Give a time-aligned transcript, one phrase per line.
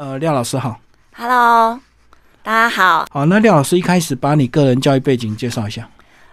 [0.00, 0.80] 呃，廖老师好。
[1.14, 1.78] Hello，
[2.42, 3.04] 大家好。
[3.10, 5.86] 好，那廖老师一开始把你个人教育背景介绍一下。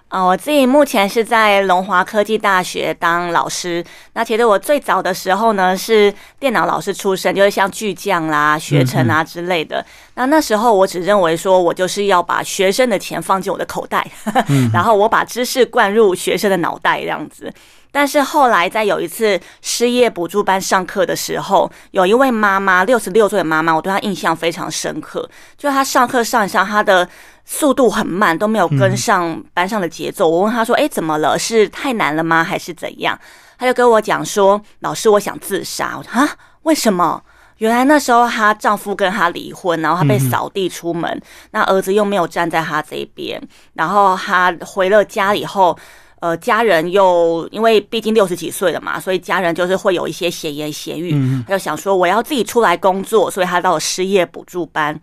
[0.08, 3.84] 呃，我自己目前是在龙华科技大学当老师。
[4.14, 9.86] 那其实我最早的时候呢是电脑老师出身，就是像巨匠啦、学成啊之类的。
[10.16, 14.10] 那那时候我只认为说我就是要把学生的钱放进我的口袋，
[14.72, 17.54] 然后我把知识灌入学生的脑袋这样子。
[17.92, 25.28] 但是后来在有一次失业补助班上课的时候，有一位妈妈，六十六岁的妈妈，我对她印象非常深刻。
[25.58, 27.08] 就她上课上一上，她的
[27.46, 30.28] 速度很慢，都没有跟上班上的节奏。
[30.28, 31.40] 我问她说：“哎，怎么了？
[31.40, 32.44] 是太难了吗？
[32.44, 33.18] 还是怎样？”
[33.58, 36.30] 她就跟我讲说：“老师，我想自杀。”我说：“啊，
[36.64, 37.24] 为什么？”
[37.58, 41.20] 原来那时候她丈夫跟她离婚，然后她被扫地出门，
[41.52, 43.42] 那儿子又没有站在她这边，
[43.74, 45.76] 然后她回了家以后。
[46.20, 51.14] 呃，家人又因为毕竟六十几岁了嘛，所以家人就是会有一些闲言闲语。
[51.48, 55.00] 他就想说我要自己出来工作，所以他到了失业补助班。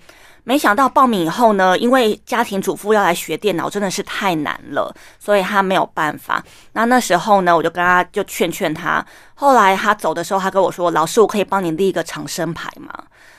[0.46, 6.44] 没想到报名以后呢，因为家庭主妇要来学电脑真的是太难了，所以他没有办法。
[6.72, 9.02] 那那时候呢，我就跟他就劝劝他。
[9.34, 12.92] 后来他走的时候，他跟我说：“老师，我可以帮你立一个长生牌吗？”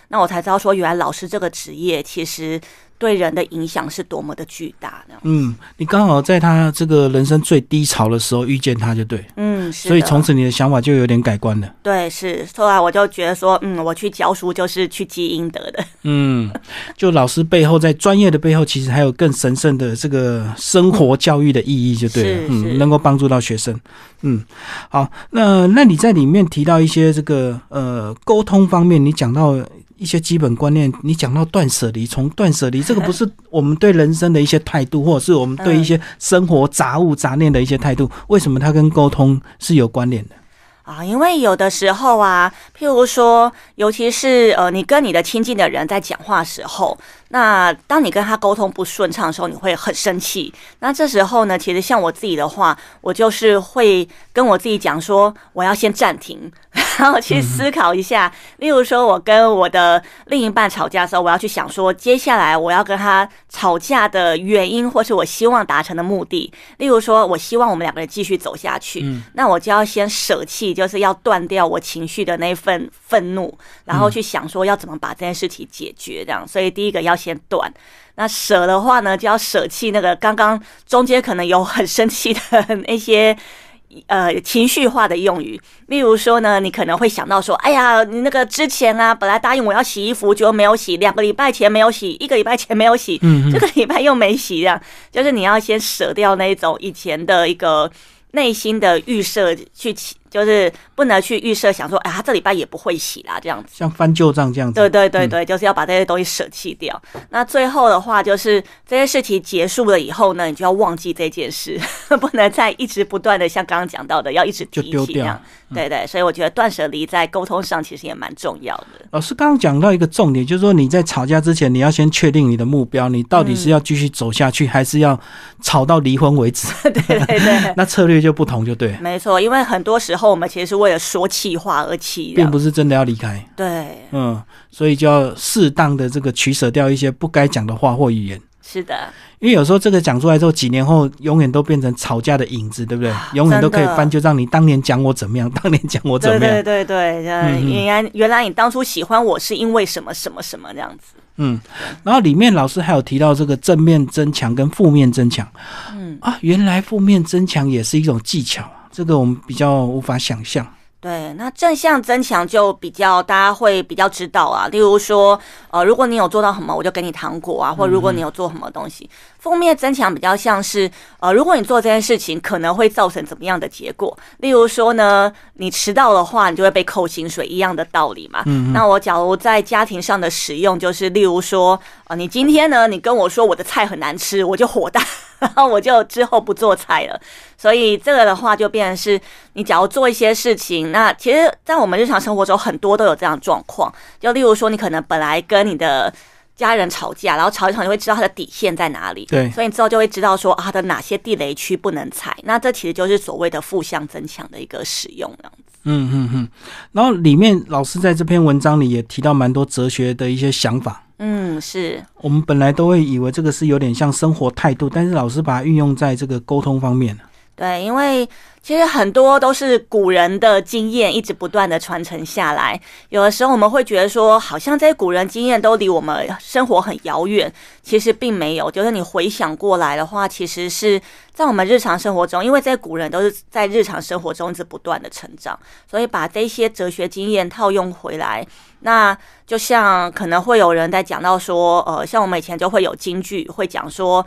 [0.10, 2.60] 那我才知道说，原来老师这个职业其实。
[2.98, 5.16] 对人的影响是多么的巨大的。
[5.24, 9.24] 嗯，你刚好在他这个人生最低潮的时候遇见他，就对。
[9.36, 11.70] 嗯，所以从此你的想法就有点改观了。
[11.84, 15.84] 对，是后来我就觉得说，嗯，我去教书就是去积阴德的。
[16.04, 16.50] 嗯，
[16.96, 22.48] 就老师背后在专业的背后，其实还有更神圣的这个生活教育的意义，就对了。
[22.48, 23.78] 嗯，能够帮助到学生。
[24.22, 24.42] 嗯，
[24.88, 29.58] 好，那那你在里面提到一些这个呃沟通方面，你讲到。
[29.98, 40.36] 一些基本观念，你讲到断舍离，从断舍离这个不是我们对人生的一些态度，或者是我们对一些生活杂物杂念的一些态度，为什么它跟沟通是有关联的？
[40.84, 46.96] 啊，因为有的时候啊，譬如说，尤其是呃，你跟你的亲近的人在讲话时候，
[47.30, 50.54] 那当你跟他沟通不顺畅的时候，你会很生气。
[50.80, 56.52] 那这时候呢，其实像我自己的话，我就是会跟我自己讲说，我要先暂停，
[57.00, 58.32] 然后去思考一下。
[58.58, 66.52] 例如说，我跟我的另一半吵架的时候，我要去想说，接下来我要跟他吵架的原因，或是我希望达成的目的。
[66.78, 70.66] 例如说，我希望我们两个人继续走下去，那我就要先舍弃。
[70.76, 76.46] 就是要断掉我情绪的那份愤怒，然后去想说要怎么把这件事情解决，这样。
[76.46, 77.72] 所以第一个要先断。
[78.16, 82.42] 那舍的话呢，就要舍弃那个刚刚中间可能有很生气的
[82.88, 83.36] 那些
[84.08, 85.60] 呃情绪化的用语。
[85.88, 93.20] 例如说呢，你可能会想到说，哎呀，你那个之前啊，本来答应我要洗衣服，结果没有洗；两个礼拜前没有洗，一个礼拜前没有洗，
[93.52, 94.82] 这个礼拜又没洗，这样。
[95.12, 97.92] 就是你要先舍掉那种以前的一个
[98.32, 99.94] 内心的预设去。
[100.36, 104.74] 就是不能去预设想说，哎，他这礼拜也不会洗啦，这样子，像翻旧账这样子。
[104.78, 107.02] 对对对对，就是要把这些东西舍弃掉。
[107.30, 111.80] 那最后的话，就是这些事情结束了以后呢，你就要忘记这件事，
[112.20, 115.42] 不能再一直不断的像刚刚讲到的，要一直提起这样。
[115.74, 119.06] 对对，所以我觉得断舍离在沟通上其实也蛮重要的。
[119.12, 125.18] 老师刚刚讲到一个重点，就是说你在吵架之前，你要先确定你的目标，你到底是要继续走下去，还是要
[125.62, 126.68] 吵到离婚为止？
[126.84, 126.92] 对
[127.26, 128.98] 对对， 那策略就不同，就对。
[129.02, 133.44] 没错，因为很多时候我们其实是为了说气话而气，并不是真的要离开。
[133.56, 134.42] 对，嗯，
[134.72, 138.42] 所以就要适当的这个取舍掉一些不该讲的话或语言。
[138.68, 143.14] 是的，因为有时候这个讲出来之后，几年后永远都变成吵架的影子，对不对？
[143.34, 146.42] 永远都可以翻，就让你当年讲我怎么样，当年讲我怎么样。
[146.42, 151.14] 对对对对，原来原来你当初喜欢我是因为什么什么什么这样子。
[151.38, 151.60] 嗯，
[152.04, 155.48] 然后里面老师还有提到这个正面增强跟负面增强。
[155.94, 160.66] 嗯啊，原来负面增强也是一种技巧，这个我们比较无法想象。
[161.02, 165.40] 对，那正向增强就比较大家会比较知道啊，例如说，
[165.70, 169.08] 呃，如果你有做到什么，我就给你糖果啊，或者如果你有做什么东西。
[169.38, 170.90] 负面增强比较像是，
[171.20, 174.18] 呃，如果你做这件事情，可能会造成怎么样的结果？
[174.38, 178.42] 例如说呢，你迟到的话，你就会被扣薪水，一样的道理嘛。
[178.48, 178.74] 嗯。
[178.74, 185.00] 那我假如在家庭上的使用，就是例如说，呃，你今天呢，你跟我说我的菜很难吃，我就火大，
[185.46, 187.20] 然后 我就之后不做菜了。
[187.58, 189.20] 所以这个的话，就变成是
[189.54, 193.94] 你假如做一些事情，那其实，在我们日常生活中，很多都有这样状况。
[194.20, 196.14] 就例如说，你可能本来跟你的
[196.56, 199.26] 家人吵架，然后吵一吵，你会知道他的底线在哪里。
[199.26, 202.36] 对，所以你之后就会知道说啊，他的哪些地雷区不能踩。
[202.44, 205.65] 那这其实就是所谓的负向增强的一个使用这样子。
[205.86, 206.48] 嗯嗯嗯。
[206.92, 211.02] 然后里面老师在这篇文章里也提到蛮多哲学的一些想法。
[211.18, 217.18] 嗯，是我们本来都会以为这个是有点像生活态度，但是老师把它运用在这个沟通方面
[217.56, 218.28] 对，因为。
[218.66, 222.82] 其实很多都是古人的经验，一直不断的传承下来。
[223.10, 227.54] 有的时候我们会觉得说，好像这些古人经验都离我们生活很遥远，
[227.84, 228.72] 其实并没有。
[228.72, 231.00] 就是你回想过来的话，其实是
[231.32, 235.56] 在我们日常生活中，因为这些古人都是在日常生活中一直不断的成长，
[235.88, 238.44] 所以把这些哲学经验套用回来，
[238.80, 239.16] 那
[239.46, 244.26] 就像可能会有人在讲到说，呃，像我们以前就会有京剧会讲说。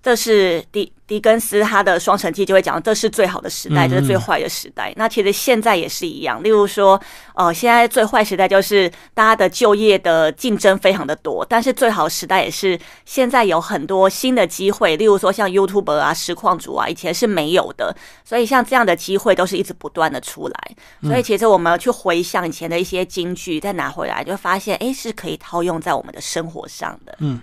[0.00, 4.92] 这是狄狄更斯他的《双城记》就会讲，这是最好的时代，这是最坏的时代。
[4.96, 6.42] 那其实现在也是一样。
[6.42, 7.00] 例如说，
[7.34, 14.96] 呃，现在最坏时代就是大家的就业的竞争非常的多，但是最好时代也是现在有很多新的机会。
[14.96, 17.94] 例如说，像 YouTube 啊、实况主啊，以前是没有的。
[18.24, 20.76] 所以像这样的机会都是一直不断的出来。
[21.02, 27.16] 所以其实我们去回想以前的一些金句，再拿回来，就发现，哎，是可以套用在我们的生活上的。
[27.18, 27.40] 嗯。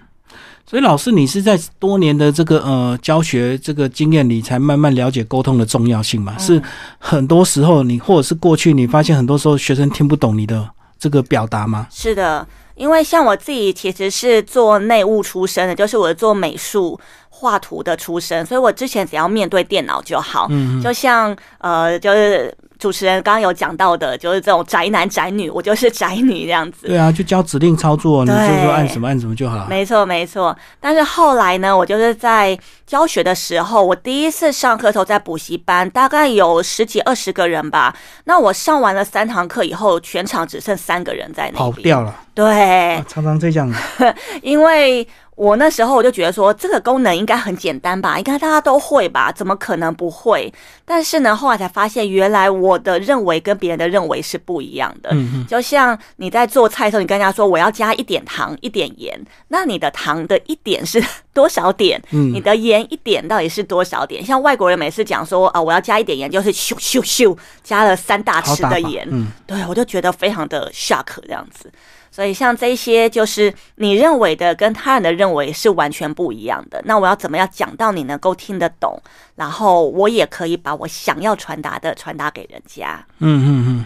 [0.66, 6.36] 所以老师，你是在多年的这个呃教学这个经验里，才慢慢了解沟通的重要性嘛？
[6.38, 6.62] 是
[6.98, 10.68] 很多时候你或者是过去你发现很多时候学生听不懂你的
[10.98, 11.88] 这个表达吗？
[11.92, 17.00] 是的，因为像我自己其实是做内务出身的，就是我做美术
[17.30, 22.52] 画图的出身，所以我之前只要面对电脑就好，嗯，就像呃就是。
[22.86, 26.86] 主持人刚刚有讲到的，就是这种宅男宅女，我就是宅女这样子。
[26.86, 29.66] 对啊，就教指令操作，你就说按什么按什么就好。
[29.68, 30.56] 没错没错。
[30.80, 32.56] 但是后来呢，我就是在
[32.86, 37.96] 教学的时候，我第一次上课时候在补习班，大概有十几二十个人吧。
[38.26, 42.14] 那我上完了三堂课以后，全场只剩三个人在那跑掉了。
[42.36, 43.74] 对，常常这样。
[44.44, 45.08] 因为。
[45.36, 50.52] 我那时候我就觉得说，这个功能应该很简单吧，应该大家都会吧，怎么可能不会？
[50.86, 55.10] 但是呢，后来才发现，原来我的认为跟别人的认为是不一样的。
[55.12, 61.04] 嗯就像你在做菜的时候，你跟人家说我要加一点糖、一点盐，那你的糖的一点是
[61.34, 62.02] 多少点？
[62.12, 62.34] 嗯。
[62.34, 64.24] 你的盐一点到底是多少点？
[64.24, 69.06] 像外国人每次讲说啊，我要加一点盐，就是咻咻咻加了三大匙的盐。
[69.12, 69.28] 嗯。
[69.46, 71.70] 对，我就觉得非常的 shock 这样子。
[72.16, 76.82] 所以像这些，就是你认为的跟他人的认为是完全不一样的。
[76.86, 78.98] 那我要怎么样讲到你能够听得懂，
[79.36, 83.06] 然后我也可以把我想要传达的传达给人家。
[83.20, 83.86] 嗯嗯嗯。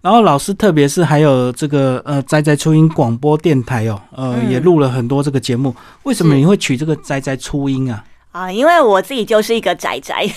[0.00, 5.72] 然后老师，特别是还有这个呃，仔仔初音广播电台哦，呃，也录了很多这个节目。
[6.02, 8.02] 为什么你会取这个仔仔初音啊？
[8.30, 10.28] 啊，因为我自己就是一个宅宅，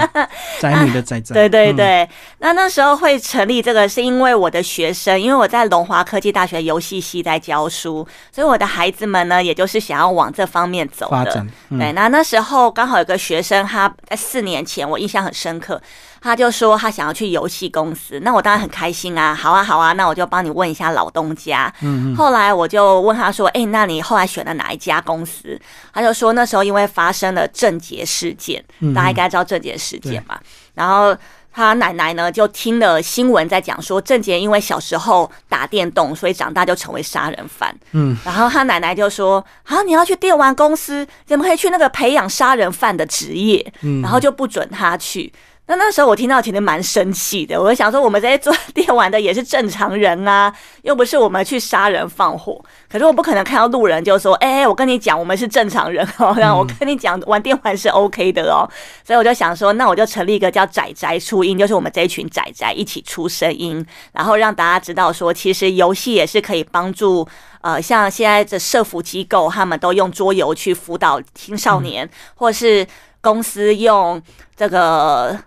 [0.60, 1.32] 宅女的宅宅。
[1.34, 2.08] 对对对，
[2.38, 11.46] 那那时候会成立这个，是因为我的学生，因为我在龙华科技大学游戏系在教书，所以我的孩子们呢，也就是想要往这方面走的。
[11.70, 15.80] 对，那那时候刚好有个学生，他在四年前，我印象很深刻。
[16.20, 21.72] 他就说他想要去游戏公司，那我当然很开心啊，好啊好啊，那我就帮你问一下老东家。
[21.80, 22.16] 嗯嗯。
[22.16, 25.58] 后来我就问他说：“哎，那你后来选了哪一家公司？”
[25.94, 28.62] 他就说那时候因为发生了郑捷事件，
[28.94, 30.38] 大家应该知道郑捷事件嘛。
[30.74, 31.16] 然后
[31.52, 37.74] 他奶奶呢就听了新闻在讲说郑捷因为小时候打电动，所以长大就成为杀人犯。
[37.92, 38.16] 嗯。
[38.24, 44.02] 然后他奶奶就说：“啊，你要去电玩公司，怎么可以去那个培养杀人犯的职业？”嗯。
[44.02, 45.32] 然后就不准他去。
[45.68, 50.50] 那那时候我听到其实蛮生气的，我就想说我们这些做电玩的也是正常人啊，
[50.80, 52.58] 又不是我们去杀人放火。
[52.88, 56.34] 可是我不可能看到路人就说：“哎，我跟你讲，我们是正常人哦。
[56.40, 58.64] ”然后我跟你讲，玩电玩是 OK 的哦。
[59.04, 67.28] 所以我就想说，那我就成立一个叫“仔仔出音”，就是我们这一群仔仔一起出声音，然后让大家知道说，其实游戏也是可以帮助
[67.60, 72.86] 呃，像现在的社福机构，他们都用桌游去辅导青少年，或是
[73.20, 74.22] 公司用
[74.56, 75.38] 这个。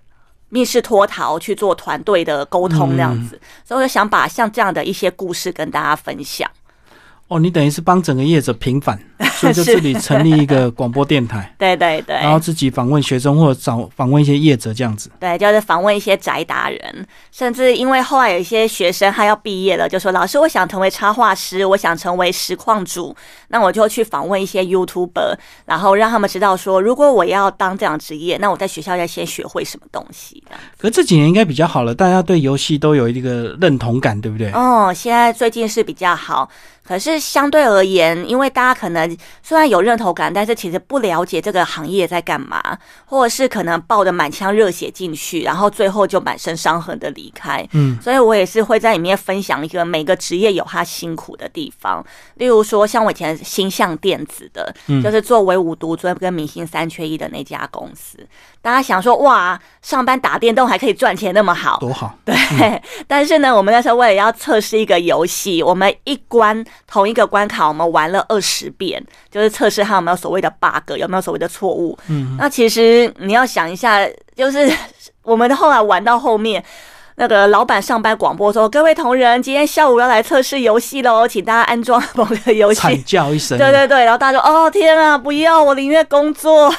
[0.51, 6.47] 密室脱逃去做团队的沟通这样子，所以我就想把像这样的一些故事跟大家分享。
[7.29, 8.99] 哦，你等于是帮整个业者平反。
[9.37, 23.15] 所以就自己成立一个广播电台， 对对对，然后自己访问学生或者找访问一些业者这样子，对，就是访问一些宅达人，甚至因为后来有一些学生他要毕业了，就说老师我想成为插画师，我想成为实况主，
[23.49, 25.35] 那我就去访问一些 YouTuber，
[25.65, 30.43] 然后让他们知道说，如果我要当这样职业，那我在学校要先学会什么东西。
[30.77, 34.51] 可这几年应该比较好了，大家对游戏都有一个认同感，对不对？
[34.51, 36.49] 哦，现在最近是比较好。
[36.83, 39.10] 可是相对而言，因为大家可能
[39.41, 47.67] 虽然有认同感，但是其实不了解这个行业在干嘛，或者是可能抱着满腔热血进去，然后最后就满身伤痕的离开。
[47.73, 52.05] 嗯，所以我也是会在里面分享一个每个职业有他辛苦的地方。
[52.35, 58.17] 例如说，像我以前星象电子的，就是做唯五独尊跟明星三缺一的那家公司。
[58.61, 62.13] 大家想说，哇，上班打电动还可以赚钱，那么好，多好。
[62.23, 62.35] 对，
[63.07, 71.97] 但是呢，我们那时候为了要测试一个游戏，我们一关同一个关卡，我们玩了二十遍，就是测试它有没有所谓的 bug，有没有所谓的错误。
[72.07, 74.71] 嗯，那其实你要想一下，就是
[75.23, 76.63] 我们后来玩到后面。
[77.15, 83.59] 那个老板上班广播说：“各位同仁，今天下午要来测试游戏喽，请大家安装某个游戏。”惨叫一声。
[83.59, 86.73] 对对对，然后大家说：“哦天啊，不要，我宁愿工作。”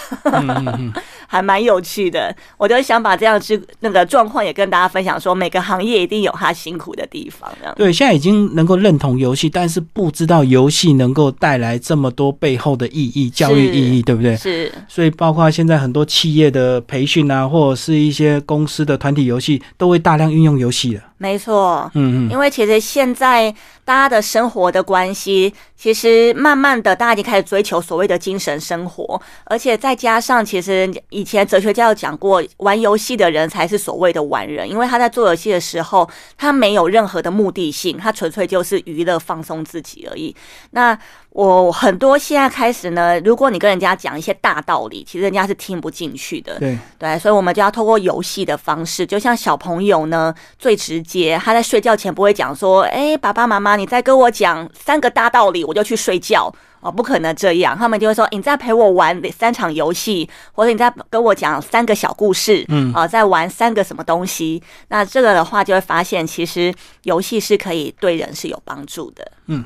[1.33, 7.51] 还蛮有趣的，我就想把这样之那个状况也跟大家分享，说每个行业一定有它辛苦的地方。
[7.75, 14.37] 对，现在已经能够认同游戏，但是不知道游戏能够带来这么多背后的意义、教育意义，对不对？
[14.37, 14.71] 是。
[14.87, 21.01] 所以包括现在很多企业的培训啊，或者是一些公司的团体游戏，都会大量运用游戏的。
[21.23, 40.35] 没错，嗯嗯，因为其实现在大家的生活的关系，其实慢慢的大家已经开始追求所谓的精神生活，而且再加上，其实以前哲学家有讲过，玩游戏的人才是所谓的玩人，因为他在做游戏的时候，他没有任何的目的性，他纯粹就是娱乐放松自己而已。
[40.73, 40.99] 那
[41.33, 46.59] 我很多现在开始呢，如果你跟人家讲一些大道理，其实人家是听不进去的。
[46.59, 66.75] 对对，所以我们就要透过游戏的方式，就像小朋友呢，最直接，他在睡觉前不会讲说：“哎，爸爸妈妈，你再跟我讲三个大道理，我就去睡觉。”哦，不可能这样，他们就会说：“你再陪我玩三场游戏，或者你再跟我讲三个小故事，嗯，啊，再玩三个什么东西。”那这个的话，就会发现其实
[67.05, 69.33] 游戏是可以对人是有帮助的。
[69.47, 69.65] 嗯。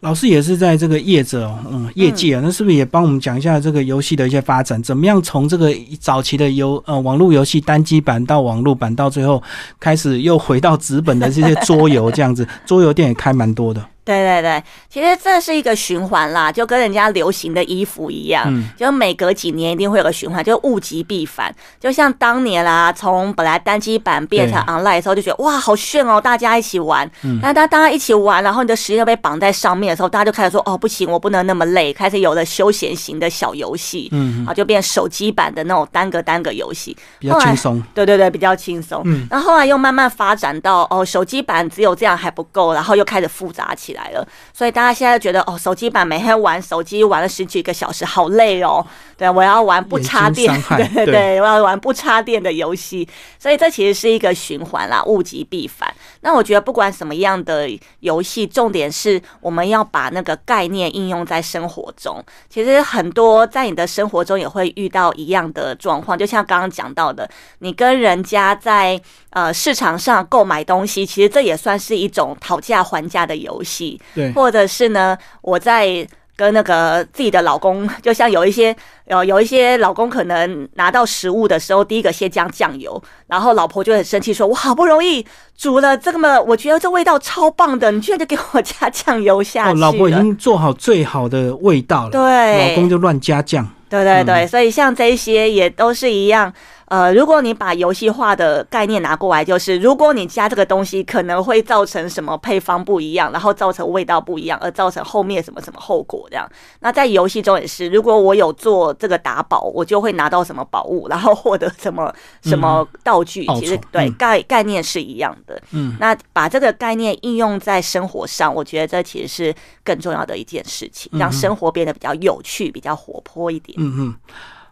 [0.00, 4.82] 老师也是在这个业者，嗯，业界啊，那是不是也帮我们讲一下这个游戏的一些发展？
[4.82, 9.42] 怎么样从这个早期的游呃网络游戏单机版到网络版，到最后
[9.80, 13.82] 开始又回到纸本的这些桌游这样子，桌游店也开蛮多的。
[14.06, 18.46] 对对对，其实这是一个循环啦，就跟人家流行的衣服一样，
[18.76, 21.52] 就每隔几年一定会有个循环，就物极必反。
[21.80, 27.10] 就像当年啦，从本来单机版变成 online 的时候，就觉得哇好炫哦，大家一起玩。
[27.42, 37.82] 但当大家一起玩，然后你的时间被绑在上面的时候，大家就开始说哦不行，我不能那么累，开始有了休闲型的小游戏，嗯，啊就变手机版的那种单个单个游戏，比较轻松。
[37.92, 39.02] 对对对，比较轻松。
[39.04, 43.95] 嗯，然后后来又慢慢发展到哦手机版只有这样还不够，然后又开始复杂起来。
[43.96, 48.86] 来了，所以大家现在觉得哦，手机版每天玩手机玩了十几个小时，好累哦。
[49.18, 53.08] 对，我要玩不插电， 对对对，我要玩不插电的游戏。
[53.38, 55.92] 所以这其实是一个循环啦，物极必反。
[56.20, 57.68] 那我觉得不管什么样的
[58.00, 62.22] 游戏，重点是我们要把那个概念应用在生活中。
[62.48, 67.28] 其实很多在你的生活中也会遇到一样的状况，就像刚刚讲到的，
[67.60, 74.00] 你跟人家在呃市场上购买东西，其实这也算是一种讨价还价的游戏。
[74.14, 76.06] 对，或者是呢，我在。
[76.36, 78.76] 跟那个自己的老公， 就像有一些
[79.06, 85.26] 有有一些老公可能拿到食物的时候，第一个先加酱油，然后老婆就很生气，说：“我好不容易
[85.56, 93.66] 煮了这么，我觉得这味道超棒的，你居然就给我加酱油下去。”老婆已经做好最好的味道了，对，老公就乱加酱。
[93.88, 96.52] 对对对，所以像这些也都是一样。
[96.86, 106.48] 呃，如果你把游戏化的概念拿过来，就是如果你加这个东西，可能会造成什么配方不一样，然后造成味道不一样，而造成后面什么什么后果这样。
[106.80, 113.44] 那在游戏中也是，如果我有做这个打宝，我就会拿到什么宝物，然后获得什么什么道具。
[113.58, 115.60] 其实对概概念是一样的。
[115.72, 123.76] 嗯，那把这个概念应用在生活上，我觉得这其实是更重要的一件事情，让生活变得比较有趣、比较活泼一点。
[123.80, 124.14] 嗯嗯。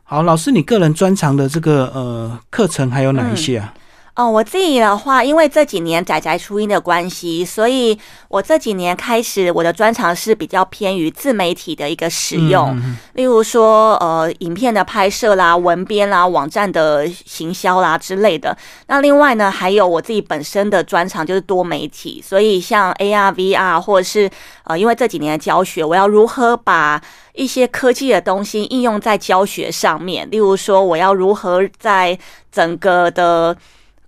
[0.07, 3.73] 好，老师，你个人专长的这个呃课程还有哪一些啊？
[4.17, 12.81] 哦，我自己的话，因为这几年仔仔初音的关系，所以我这几年开始我的专长是比较偏于自媒体的一个使用，
[13.15, 18.57] 例如说呃影片的拍摄啦、文编啦、网站的行销啦之类的。
[18.87, 24.31] 那另外呢，还有我自己本身的专长就是多媒体，所以像 AR、VR 或者是
[24.63, 27.03] 呃，因为这几年的教学，我要如何把
[27.33, 32.17] 一些科技的东西应用在教学上面，例如说，我要如何在
[32.53, 33.57] 整个的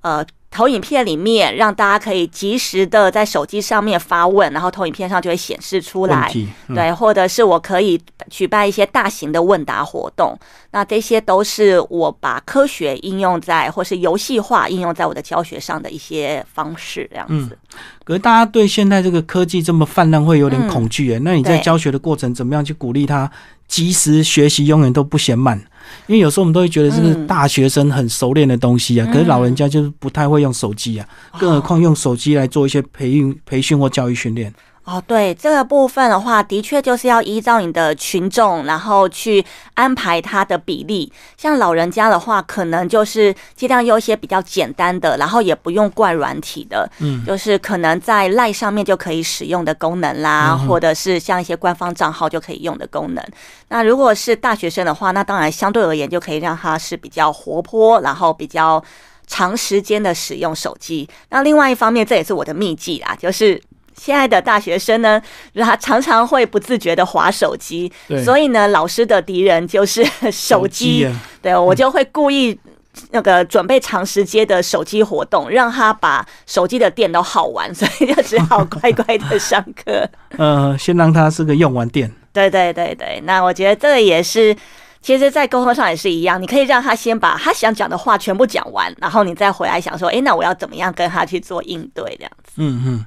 [0.06, 6.32] 呃投影片里面，让大家可以及时的在手机上面发问，然后投影片上就会显示出来。
[6.68, 10.38] 对，或者是我可以举办一些大型的问答活动，
[10.70, 17.58] 那这些都是我把科学应用在或是游戏化应用在我的教学上的一些方式，这样子。
[18.04, 21.18] 可是大家对现在这个科技这么泛滥，会有点恐惧诶。
[21.18, 23.30] 那你在教学的过程，怎么样去鼓励他
[23.68, 25.60] 及时学习，永远都不嫌慢？
[26.06, 34.52] 因为有时候我们都会觉得这是大学生很熟练的东西啊，可是老人家就是不太会用手机啊，更何况用手机来做一些培训、培训或教育训练。
[34.86, 41.12] 哦，对这个部分的话，的确就是要依照你的群众，然后去安排它的比例。
[41.36, 53.24] 像老人家的话，可能就是尽量用一些比较简单的，然后也不用灌软体的，嗯，就是可能在赖上面就可以使用的功能啦，或者是像一些官方账号就可以用的功能。
[53.70, 58.80] 那如果是大学生的话，那当然相对而言就可以让他是比较活泼，然后比较
[59.26, 61.08] 长时间的使用手机。
[61.30, 63.60] 那另外一方面，这也是我的秘籍啦，就是。
[63.96, 65.20] 现在的大学生呢，
[65.54, 67.90] 他常常会不自觉的划手机，
[68.24, 71.08] 所以呢，老师的敌人就是 手机。
[71.42, 72.56] 对，我就会故意
[73.10, 80.08] 那个准备长时间的手机活动，让他把手机的电都耗完， 所以就只好乖乖的上课。
[80.38, 82.12] 呃，先让他是个用完电。
[82.32, 84.54] 对对对对，那我觉得这也是。
[85.06, 92.54] 其实，在沟通上也是一样，你可以让他先把他想讲的话全部讲完，然后你再回来想说，哎，那我要怎么样跟他去做应对这样子。
[92.56, 93.06] 嗯嗯，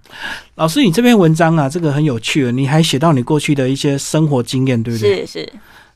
[0.56, 5.26] 老师，你这篇文章啊，这个很有趣，你还写到你过去的一些生活经验，对不对？
[5.26, 5.54] 是是。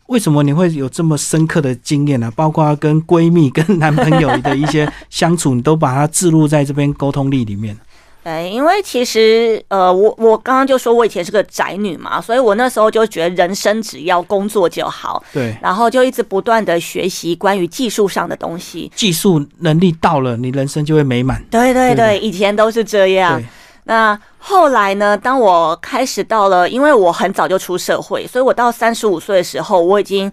[0.07, 2.29] 为什么你会有这么深刻的经验呢？
[2.35, 7.77] 包括跟闺蜜、跟男朋友的一些相处，你都把它置入在这边沟通力里面。
[8.23, 21.43] 对，因为其实呃，我我刚刚就说我以前是个宅女嘛，所以我那时候就觉得人生只要工作就好，对，然后就一直不断的学习关于技术上的东西，技术能力到了，你人生就会美满。
[21.51, 23.43] 对对对，以前都是这样。
[23.85, 25.17] 那后来呢？
[25.17, 30.31] 当我开始到了，因为我很早就出社会，所以我到三十五岁的时候，我已经。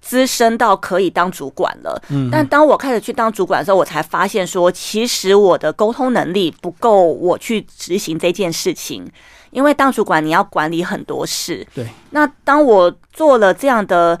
[0.00, 9.10] 资深到可以当主管了，嗯，但当我开始去当主管的时候，我才发现说，其实我的沟通能力不够，我去执行这件事情。
[9.50, 11.86] 因为当主管你要管理很多事，对。
[12.10, 14.18] 那当我做了这样的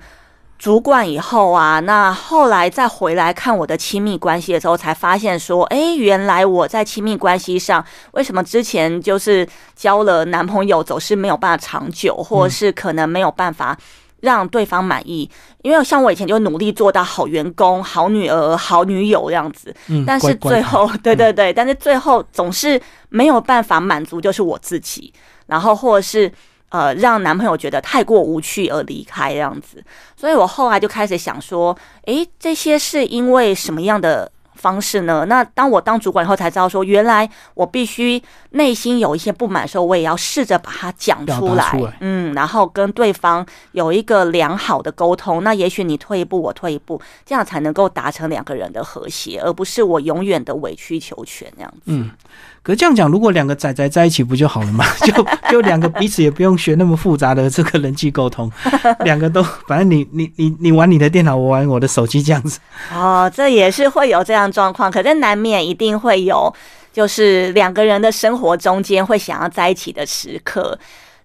[0.58, 13.78] 主管以后啊，那后来再回来看我的亲密关系的时候，才发现说，哎，原来我在亲密关系上，为什么之前就是交了男朋友总是没有办法长久，或是可能没有办法。
[14.20, 15.28] 让对方满意，
[15.62, 25.12] 因为像我以前就努力做到好员工、好女儿、好女友这样子，嗯，但是最后， 对对对，但是最后总是没有办法满足，就是我自己，
[25.46, 26.30] 然后或者是
[26.70, 29.82] 呃，让男朋友觉得太过无趣而离开这样子，
[30.16, 34.30] 所以我后来就开始想说，诶，这些是因为什么样的？
[34.60, 35.24] 方式呢？
[35.26, 45.42] 那当我当主管以后，才知道说，原来我必须内心有一些不满的时候，我也要试着把它讲出来，嗯，然后跟对方有一个良好的沟通。
[45.42, 51.82] 那也许你退一步，我退一步，这样才能够达成两个人的和谐，而不是我永远的委曲求全那样子。
[51.86, 52.10] 嗯。
[52.62, 54.84] 可这样讲，如果两个仔仔在一起不就好了吗？
[55.02, 58.52] 就就两个彼此也不用学那么复杂的这个人际沟通，
[59.02, 62.60] 两个都反正你你你你玩你的电脑，我玩我的手机这样子。
[62.92, 66.52] 哦，这也是会有这样状况，可是难免一定会有，
[66.92, 70.78] 就是两个人的生活中间会想要在一起的时刻。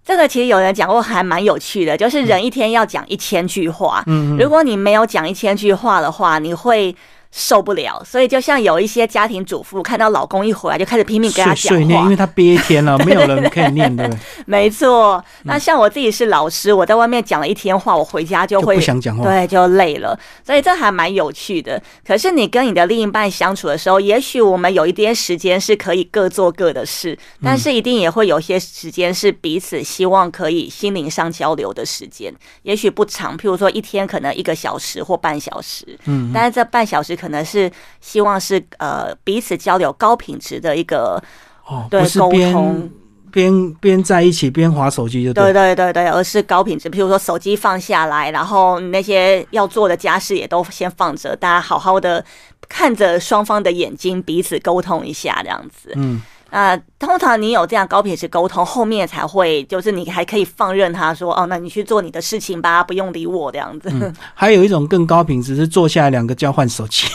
[0.03, 4.03] 这个其实有人讲过，还蛮有趣的，就是人一天要讲一千句话。
[4.07, 6.95] 嗯，如果你没有讲一千句话的话，你会。
[7.37, 14.09] 受不了，所以就像有一些家庭主妇看到老公一回来就开始拼命跟他讲话，因为他憋一天了， 没有人可以念，的？
[14.45, 15.21] 没错。
[15.43, 20.17] 那像我自己是老师，我在外面讲了一天话，我回家就会不想讲话，对，就累了。
[20.45, 21.81] 所以这还蛮有趣的。
[22.07, 32.33] 可是你跟你的另一半相处的时候，也许我们有一点时间是可以各做各的事，但是一定也会有些时间是彼此希望可以心灵上交流的时间。
[32.61, 37.24] 也许不长，譬如说一天可能一个小时或半小时，嗯，但是这半小时可。
[37.25, 41.19] 可能是希望是呃彼此交流高品质的一个
[41.65, 42.87] 哦，对沟通。
[43.31, 52.23] 边边在一起边划手机就对对对对，而是高品质，譬如说手机放下来，然后那些要做的家事也都先放着，大家好好的
[52.69, 56.21] 看着双方的眼睛，彼此沟通一下这样子，嗯。
[56.49, 64.13] 啊，通常你有这样高品质沟通，后面才会就是你还可以放任他说哦，那你去做你的事情吧，不用理我这样子。
[64.33, 67.07] 还有一种更高品质是坐下来两个交换手机，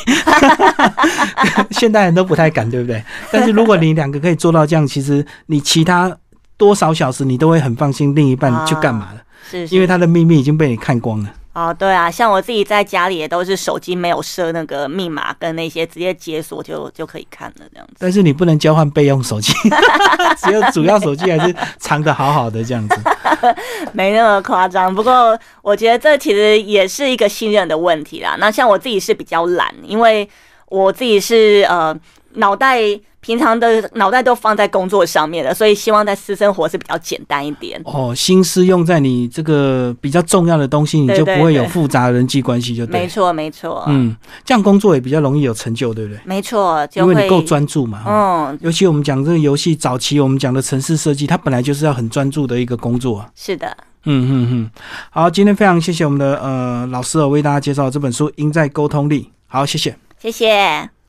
[1.72, 3.02] 现代人都不太敢，对不对？
[3.32, 6.14] 但是如果你两个可以做到这样，其实你其他
[6.58, 9.22] 多少小时你都会很放心，另一半去干嘛了？
[9.50, 11.30] 是，因为他的秘密已经被你看光了。
[11.52, 17.94] 哦，对啊，像我自己在家里也都是手机没有设那个密码跟那些，直接解锁就就可以看了这样子。
[17.98, 19.52] 但是你不能交换备用手机，
[20.42, 23.00] 只有主要手机还是藏的好好的这样子。
[23.92, 28.36] 没那么夸张，不过我觉得这其实也是一个信任的问题啦。
[28.38, 30.28] 那像我自己是比较懒，因为
[30.68, 31.96] 我自己是呃。
[32.34, 32.78] 脑袋
[33.20, 37.80] 平常的脑袋都放在工作上面了，所以希望在私生活是比较简单一点。
[37.84, 43.00] 哦，心思用在你这个比较重要的东西，你就不会有复杂的人际关系，就对。
[43.00, 43.84] 没错，没错。
[43.88, 46.20] 嗯，这样工作也比较容易有成就，对不对？
[46.24, 48.02] 没错，因为你够专注嘛。
[48.06, 53.24] 嗯，尤其我们讲这个游戏早期，我们讲的城市设计，它本来就是要很专注的一个工作。
[53.34, 53.76] 是的。
[54.04, 54.70] 嗯嗯嗯。
[55.10, 59.24] 好，今天非常谢谢我们的呃老师为大家介绍这本书《赢在沟通力》。
[59.46, 59.94] 好，谢谢。
[60.18, 60.99] 谢谢。